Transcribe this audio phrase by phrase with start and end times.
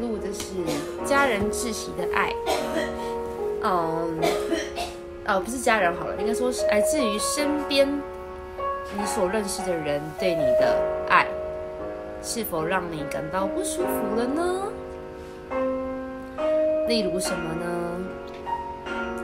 [0.00, 0.54] 录的是
[1.04, 2.32] 家人窒息的爱。
[3.62, 4.18] 嗯，
[5.26, 7.86] 哦，不是家人好了，应该说是来自于身边
[8.96, 10.76] 你所认识的人对你的
[11.08, 11.26] 爱，
[12.22, 14.72] 是否让你感到不舒服了呢？
[16.88, 17.66] 例如什么呢？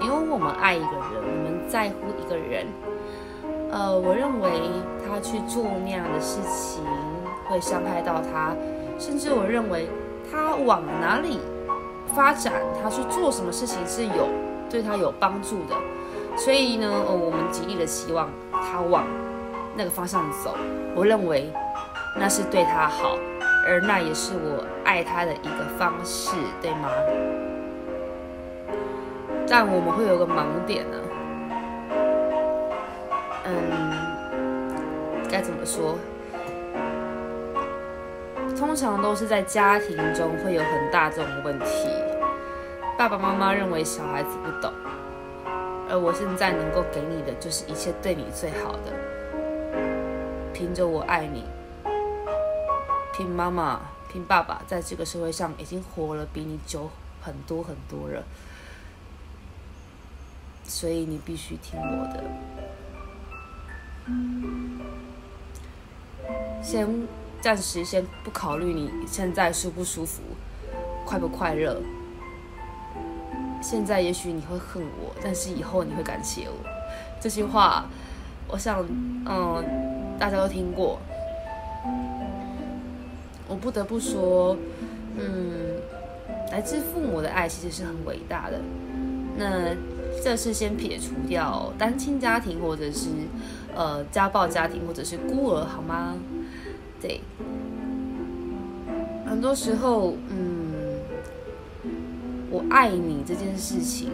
[0.00, 2.66] 因为我们爱一个人，我们在乎一个人，
[3.70, 4.50] 呃，我认为
[5.06, 6.84] 他去做那样的事情
[7.48, 8.54] 会伤害到他，
[8.98, 9.88] 甚至我认为
[10.34, 11.38] 他往哪里
[12.12, 12.52] 发展，
[12.82, 14.28] 他去做什么事情是有
[14.68, 15.76] 对他有帮助的，
[16.36, 19.04] 所以呢，呃，我们极力的希望他往
[19.76, 20.56] 那个方向走。
[20.96, 21.52] 我认为
[22.18, 23.16] 那是对他好，
[23.68, 26.88] 而那也是我爱他的一个方式，对吗？
[29.48, 30.96] 但我们会有个盲点呢，
[33.44, 33.92] 嗯，
[35.30, 35.96] 该怎么说？
[38.56, 41.88] 通常都是在家庭中会有很大这种问题，
[42.96, 44.72] 爸爸妈妈认为小孩子不懂，
[45.88, 48.92] 而我现在能够给你的就是一切对你最好的，
[50.52, 51.44] 凭着我爱你，
[53.12, 53.80] 凭妈妈，
[54.10, 58.22] 凭爸爸，在这个社会上已经活了比你久很多很多了。
[60.64, 62.24] 所以你必须听我的。
[66.62, 66.88] 先
[67.44, 70.22] 暂时先不考虑你现在舒不舒服，
[71.04, 71.78] 快不快乐。
[73.60, 76.54] 现在也许你会恨我，但是以后你会感谢我。
[77.20, 77.84] 这句话，
[78.48, 78.82] 我想，
[79.26, 79.62] 嗯，
[80.18, 80.98] 大家都听过。
[83.46, 84.56] 我不得不说，
[85.18, 85.76] 嗯，
[86.50, 88.58] 来自父母的爱其实是很伟大的。
[89.36, 89.76] 那。
[90.22, 93.08] 这是先撇除掉单亲家庭，或者是
[93.74, 96.14] 呃家暴家庭，或者是孤儿，好吗？
[97.04, 97.20] 对，
[99.26, 100.72] 很多时候，嗯，
[102.50, 104.08] 我爱你这件事情，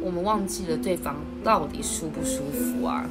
[0.00, 1.14] 我们忘记了对方
[1.44, 3.08] 到底舒不舒服啊？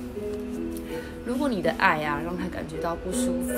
[1.25, 3.53] 如果你的爱啊让他感觉到不舒服，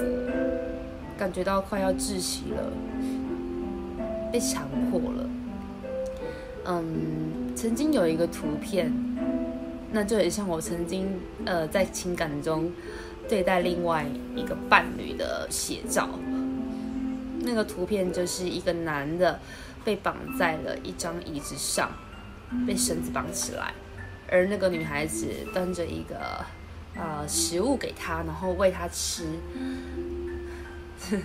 [1.18, 2.72] 感觉到快要窒息了，
[4.32, 5.30] 被强迫了，
[6.66, 6.86] 嗯。
[7.56, 8.94] 曾经有一个图片，
[9.92, 11.08] 那就很像我曾经
[11.44, 12.72] 呃在情感中
[13.30, 14.06] 对待另外
[14.36, 16.10] 一个伴侣的写照。
[17.42, 19.40] 那个图片就是一个男的
[19.86, 21.90] 被绑在了一张椅子上，
[22.66, 23.74] 被绳子绑起来，
[24.30, 26.46] 而那个女孩子端着一个
[26.96, 29.24] 呃食物给他，然后喂他吃。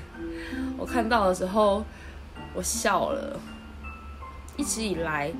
[0.79, 1.85] 我看到的时候，
[2.55, 3.41] 我笑了。
[4.57, 5.33] 一直以来。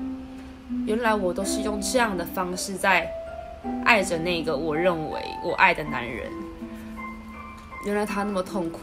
[0.87, 3.07] 原来我都是用这样的方式在
[3.85, 6.31] 爱着那个我认为我爱的男人。
[7.85, 8.81] 原来他那么痛苦，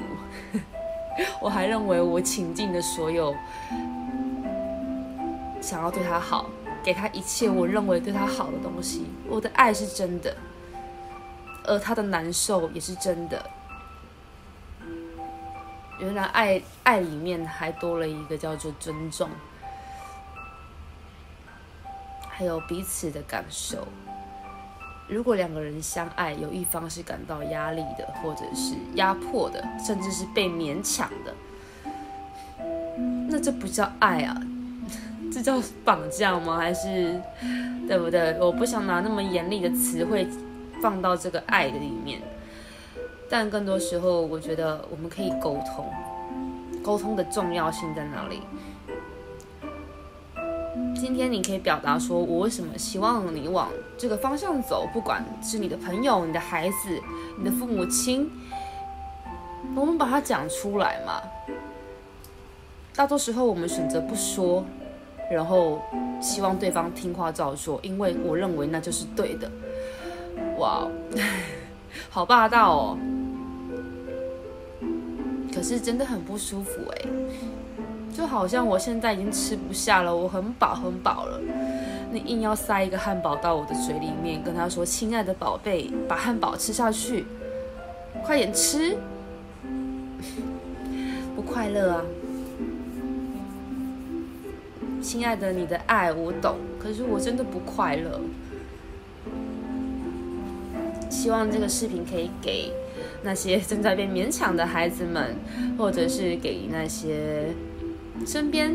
[1.40, 3.34] 我还认为我倾尽了所有
[5.60, 6.50] 想要对他好，
[6.84, 9.06] 给他一切我认为对他好的东西。
[9.28, 10.36] 我的爱是真的，
[11.64, 13.48] 而他的难受也是真的。
[15.98, 19.28] 原来爱爱里面还多了一个叫做尊重。
[22.28, 23.86] 还有彼此的感受。
[25.10, 31.34] 如果两个人相爱，有一方是感到压力的，或者是压迫的，甚至是被勉强的，
[33.28, 34.40] 那这不叫爱啊，
[35.32, 36.58] 这叫绑架吗？
[36.58, 37.20] 还是
[37.88, 38.38] 对不对？
[38.38, 40.28] 我不想拿那么严厉的词汇
[40.80, 42.22] 放到这个爱的里面。
[43.28, 45.86] 但更多时候，我觉得我们可以沟通，
[46.82, 48.42] 沟通的重要性在哪里？
[51.00, 54.86] 今天你可以表达说，我为什么希望你往这个方向走？
[54.92, 57.00] 不管是你的朋友、你的孩子、
[57.38, 58.30] 你的父母亲，
[59.74, 61.22] 我们把它讲出来嘛。
[62.94, 64.62] 大多时候我们选择不说，
[65.32, 65.80] 然后
[66.20, 69.50] 希望对方听话照做，因为我认为那就是对的。
[70.58, 70.86] 哇，
[72.10, 72.98] 好霸道哦！
[75.54, 77.06] 可是真的很不舒服哎。
[78.12, 81.40] 就好像我现在已经吃不下了，我很饱很饱了。
[82.12, 87.24] 你硬要塞一个汉堡到我的嘴里面，跟他说：“亲爱的宝贝，把汉堡吃下去，
[88.24, 88.96] 快点吃。”
[91.36, 92.04] 不快乐啊，
[95.00, 98.20] 亲爱的，你的爱我懂，可是我真的不快乐。
[101.08, 102.72] 希望这个视频可以给
[103.22, 105.36] 那些正在被勉强的孩子们，
[105.78, 107.46] 或者是给那些。
[108.26, 108.74] 身边，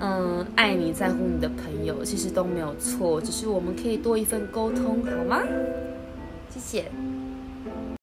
[0.00, 5.42] 嗯，爱你在乎你的朋友，其实都没有错，只是我们可以多一份沟通，好吗？
[6.50, 6.90] 谢谢。